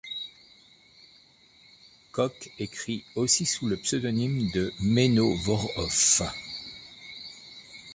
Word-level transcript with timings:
Koch 2.11 2.33
écrit 2.57 3.03
aussi 3.13 3.45
sous 3.45 3.67
le 3.67 3.77
pseudonyme 3.77 4.49
de 4.49 4.73
Menno 4.79 5.35
Voorhof. 5.35 6.23